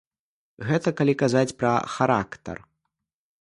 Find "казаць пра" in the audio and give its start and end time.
1.23-1.75